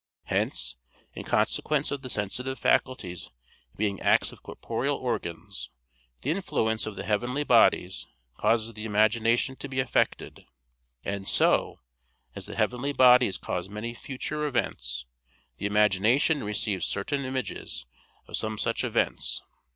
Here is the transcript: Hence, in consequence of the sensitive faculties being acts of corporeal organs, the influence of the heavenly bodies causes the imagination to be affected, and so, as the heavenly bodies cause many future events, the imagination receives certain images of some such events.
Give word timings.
Hence, 0.23 0.77
in 1.13 1.25
consequence 1.25 1.91
of 1.91 2.01
the 2.01 2.09
sensitive 2.09 2.57
faculties 2.57 3.29
being 3.77 3.99
acts 3.99 4.31
of 4.31 4.41
corporeal 4.41 4.95
organs, 4.97 5.69
the 6.23 6.31
influence 6.31 6.87
of 6.87 6.95
the 6.95 7.03
heavenly 7.03 7.43
bodies 7.43 8.07
causes 8.39 8.73
the 8.73 8.83
imagination 8.83 9.55
to 9.57 9.67
be 9.69 9.79
affected, 9.79 10.47
and 11.05 11.27
so, 11.27 11.81
as 12.33 12.47
the 12.47 12.55
heavenly 12.55 12.93
bodies 12.93 13.37
cause 13.37 13.69
many 13.69 13.93
future 13.93 14.45
events, 14.47 15.05
the 15.59 15.67
imagination 15.67 16.43
receives 16.43 16.87
certain 16.87 17.23
images 17.23 17.85
of 18.27 18.35
some 18.35 18.57
such 18.57 18.83
events. 18.83 19.43